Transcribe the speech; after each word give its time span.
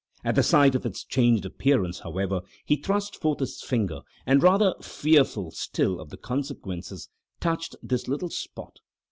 At 0.23 0.33
the 0.33 0.41
sight 0.41 0.73
of 0.73 0.83
its 0.83 1.03
changed 1.03 1.45
appearance, 1.45 1.99
however, 1.99 2.41
he 2.65 2.75
thrust 2.75 3.17
forth 3.21 3.39
his 3.39 3.61
finger, 3.61 4.01
and, 4.25 4.41
rather 4.41 4.73
fearful 4.81 5.51
still 5.51 5.99
of 5.99 6.09
the 6.09 6.17
consequences, 6.17 7.07
touched 7.39 7.75
this 7.83 8.07
little 8.07 8.31
spot. 8.31 8.79